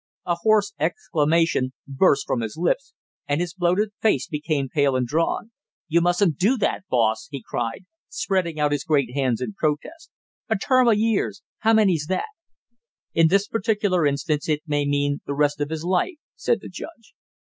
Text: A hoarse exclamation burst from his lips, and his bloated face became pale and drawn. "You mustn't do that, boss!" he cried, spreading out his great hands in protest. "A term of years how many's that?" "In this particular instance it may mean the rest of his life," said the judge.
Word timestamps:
A 0.25 0.33
hoarse 0.41 0.73
exclamation 0.79 1.73
burst 1.87 2.25
from 2.25 2.41
his 2.41 2.57
lips, 2.57 2.95
and 3.27 3.39
his 3.39 3.53
bloated 3.53 3.89
face 4.01 4.25
became 4.27 4.67
pale 4.67 4.95
and 4.95 5.05
drawn. 5.05 5.51
"You 5.87 6.01
mustn't 6.01 6.39
do 6.39 6.57
that, 6.57 6.85
boss!" 6.89 7.27
he 7.29 7.43
cried, 7.47 7.85
spreading 8.09 8.59
out 8.59 8.71
his 8.71 8.83
great 8.83 9.13
hands 9.13 9.41
in 9.41 9.53
protest. 9.53 10.09
"A 10.49 10.57
term 10.57 10.87
of 10.87 10.97
years 10.97 11.43
how 11.59 11.73
many's 11.73 12.07
that?" 12.07 12.25
"In 13.13 13.27
this 13.27 13.47
particular 13.47 14.07
instance 14.07 14.49
it 14.49 14.63
may 14.65 14.85
mean 14.87 15.21
the 15.27 15.35
rest 15.35 15.61
of 15.61 15.69
his 15.69 15.83
life," 15.85 16.15
said 16.35 16.61
the 16.61 16.69
judge. 16.69 17.13